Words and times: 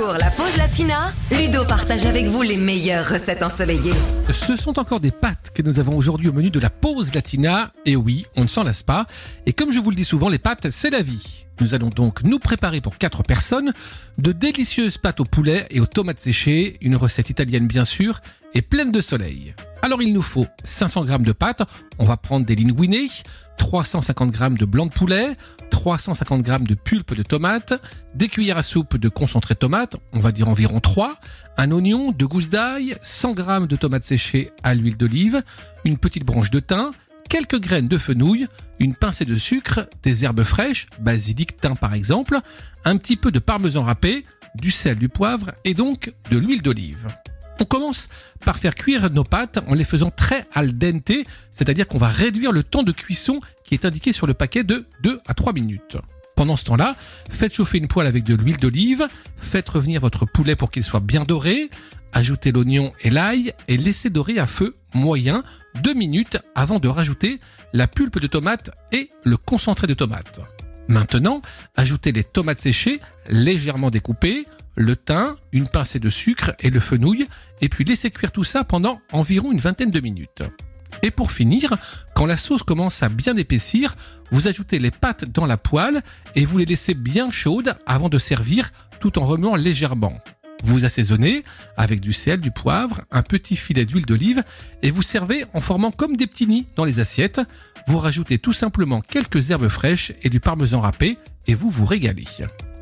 Pour 0.00 0.14
la 0.14 0.30
pause 0.30 0.56
latina, 0.56 1.12
Ludo 1.30 1.62
partage 1.66 2.06
avec 2.06 2.24
vous 2.24 2.40
les 2.40 2.56
meilleures 2.56 3.06
recettes 3.06 3.42
ensoleillées. 3.42 3.92
Ce 4.30 4.56
sont 4.56 4.78
encore 4.78 4.98
des 4.98 5.10
pâtes 5.10 5.50
que 5.54 5.60
nous 5.60 5.78
avons 5.78 5.94
aujourd'hui 5.94 6.28
au 6.28 6.32
menu 6.32 6.50
de 6.50 6.58
la 6.58 6.70
pause 6.70 7.12
latina. 7.12 7.70
Et 7.84 7.96
oui, 7.96 8.24
on 8.34 8.44
ne 8.44 8.48
s'en 8.48 8.64
lasse 8.64 8.82
pas. 8.82 9.04
Et 9.44 9.52
comme 9.52 9.70
je 9.70 9.78
vous 9.78 9.90
le 9.90 9.96
dis 9.96 10.06
souvent, 10.06 10.30
les 10.30 10.38
pâtes, 10.38 10.70
c'est 10.70 10.88
la 10.88 11.02
vie. 11.02 11.44
Nous 11.60 11.74
allons 11.74 11.90
donc 11.90 12.22
nous 12.24 12.38
préparer 12.38 12.80
pour 12.80 12.96
4 12.96 13.22
personnes 13.22 13.72
de 14.18 14.32
délicieuses 14.32 14.96
pâtes 14.96 15.20
au 15.20 15.24
poulet 15.24 15.66
et 15.70 15.80
aux 15.80 15.86
tomates 15.86 16.20
séchées, 16.20 16.78
une 16.80 16.96
recette 16.96 17.28
italienne 17.28 17.66
bien 17.66 17.84
sûr, 17.84 18.20
et 18.54 18.62
pleine 18.62 18.90
de 18.92 19.00
soleil. 19.00 19.54
Alors 19.82 20.02
il 20.02 20.12
nous 20.12 20.22
faut 20.22 20.46
500 20.64 21.06
g 21.06 21.18
de 21.18 21.32
pâtes, 21.32 21.62
on 21.98 22.04
va 22.04 22.16
prendre 22.16 22.46
des 22.46 22.56
linguinés, 22.56 23.08
350 23.58 24.34
g 24.34 24.48
de 24.58 24.64
blanc 24.64 24.86
de 24.86 24.92
poulet, 24.92 25.36
350 25.70 26.46
g 26.46 26.56
de 26.60 26.74
pulpe 26.74 27.14
de 27.14 27.22
tomate, 27.22 27.74
des 28.14 28.28
cuillères 28.28 28.58
à 28.58 28.62
soupe 28.62 28.96
de 28.96 29.08
concentré 29.08 29.54
de 29.54 29.58
tomate, 29.58 29.96
on 30.12 30.20
va 30.20 30.32
dire 30.32 30.48
environ 30.48 30.80
3, 30.80 31.16
un 31.58 31.70
oignon, 31.72 32.12
deux 32.12 32.26
gousses 32.26 32.48
d'ail, 32.48 32.96
100 33.02 33.36
g 33.36 33.66
de 33.66 33.76
tomates 33.76 34.04
séchées 34.04 34.50
à 34.62 34.74
l'huile 34.74 34.96
d'olive, 34.96 35.42
une 35.84 35.98
petite 35.98 36.24
branche 36.24 36.50
de 36.50 36.60
thym, 36.60 36.90
quelques 37.30 37.60
graines 37.60 37.88
de 37.88 37.96
fenouil, 37.96 38.48
une 38.80 38.94
pincée 38.94 39.24
de 39.24 39.36
sucre, 39.36 39.88
des 40.02 40.24
herbes 40.24 40.42
fraîches, 40.42 40.88
basilic, 40.98 41.58
thym 41.60 41.76
par 41.76 41.94
exemple, 41.94 42.38
un 42.84 42.96
petit 42.96 43.16
peu 43.16 43.30
de 43.30 43.38
parmesan 43.38 43.84
râpé, 43.84 44.26
du 44.56 44.72
sel, 44.72 44.98
du 44.98 45.08
poivre 45.08 45.52
et 45.64 45.72
donc 45.72 46.12
de 46.30 46.36
l'huile 46.36 46.60
d'olive. 46.60 47.06
On 47.60 47.64
commence 47.64 48.08
par 48.44 48.58
faire 48.58 48.74
cuire 48.74 49.10
nos 49.10 49.22
pâtes 49.22 49.60
en 49.68 49.74
les 49.74 49.84
faisant 49.84 50.10
très 50.10 50.44
al 50.52 50.76
dente, 50.76 51.12
c'est-à-dire 51.52 51.86
qu'on 51.86 51.98
va 51.98 52.08
réduire 52.08 52.50
le 52.50 52.64
temps 52.64 52.82
de 52.82 52.92
cuisson 52.92 53.40
qui 53.64 53.74
est 53.74 53.84
indiqué 53.84 54.12
sur 54.12 54.26
le 54.26 54.34
paquet 54.34 54.64
de 54.64 54.86
2 55.04 55.20
à 55.24 55.34
3 55.34 55.52
minutes. 55.52 55.98
Pendant 56.40 56.56
ce 56.56 56.64
temps-là, 56.64 56.96
faites 57.30 57.52
chauffer 57.52 57.76
une 57.76 57.86
poêle 57.86 58.06
avec 58.06 58.24
de 58.24 58.34
l'huile 58.34 58.56
d'olive, 58.56 59.06
faites 59.36 59.68
revenir 59.68 60.00
votre 60.00 60.24
poulet 60.24 60.56
pour 60.56 60.70
qu'il 60.70 60.82
soit 60.82 61.00
bien 61.00 61.24
doré, 61.24 61.68
ajoutez 62.14 62.50
l'oignon 62.50 62.94
et 63.02 63.10
l'ail 63.10 63.52
et 63.68 63.76
laissez 63.76 64.08
dorer 64.08 64.38
à 64.38 64.46
feu 64.46 64.74
moyen 64.94 65.42
2 65.82 65.92
minutes 65.92 66.38
avant 66.54 66.78
de 66.78 66.88
rajouter 66.88 67.40
la 67.74 67.86
pulpe 67.86 68.20
de 68.20 68.26
tomate 68.26 68.70
et 68.90 69.10
le 69.22 69.36
concentré 69.36 69.86
de 69.86 69.92
tomate. 69.92 70.40
Maintenant, 70.88 71.42
ajoutez 71.76 72.10
les 72.10 72.24
tomates 72.24 72.62
séchées 72.62 73.00
légèrement 73.28 73.90
découpées, 73.90 74.46
le 74.76 74.96
thym, 74.96 75.36
une 75.52 75.68
pincée 75.68 75.98
de 75.98 76.08
sucre 76.08 76.54
et 76.60 76.70
le 76.70 76.80
fenouil, 76.80 77.28
et 77.60 77.68
puis 77.68 77.84
laissez 77.84 78.10
cuire 78.10 78.32
tout 78.32 78.44
ça 78.44 78.64
pendant 78.64 79.02
environ 79.12 79.52
une 79.52 79.60
vingtaine 79.60 79.90
de 79.90 80.00
minutes. 80.00 80.42
Et 81.02 81.10
pour 81.10 81.32
finir, 81.32 81.76
quand 82.14 82.26
la 82.26 82.36
sauce 82.36 82.62
commence 82.62 83.02
à 83.02 83.08
bien 83.08 83.36
épaissir, 83.36 83.96
vous 84.30 84.48
ajoutez 84.48 84.78
les 84.78 84.90
pâtes 84.90 85.24
dans 85.24 85.46
la 85.46 85.56
poêle 85.56 86.02
et 86.34 86.44
vous 86.44 86.58
les 86.58 86.66
laissez 86.66 86.94
bien 86.94 87.30
chaudes 87.30 87.74
avant 87.86 88.08
de 88.08 88.18
servir 88.18 88.72
tout 89.00 89.18
en 89.18 89.24
remuant 89.24 89.56
légèrement. 89.56 90.18
Vous 90.62 90.84
assaisonnez 90.84 91.42
avec 91.76 92.00
du 92.00 92.12
sel, 92.12 92.40
du 92.40 92.50
poivre, 92.50 93.00
un 93.10 93.22
petit 93.22 93.56
filet 93.56 93.86
d'huile 93.86 94.04
d'olive 94.04 94.44
et 94.82 94.90
vous 94.90 95.02
servez 95.02 95.46
en 95.54 95.60
formant 95.60 95.90
comme 95.90 96.16
des 96.16 96.26
petits 96.26 96.46
nids 96.46 96.66
dans 96.76 96.84
les 96.84 97.00
assiettes. 97.00 97.40
Vous 97.86 97.98
rajoutez 97.98 98.38
tout 98.38 98.52
simplement 98.52 99.00
quelques 99.00 99.50
herbes 99.50 99.68
fraîches 99.68 100.12
et 100.22 100.28
du 100.28 100.40
parmesan 100.40 100.80
râpé 100.80 101.16
et 101.46 101.54
vous 101.54 101.70
vous 101.70 101.86
régalez. 101.86 102.24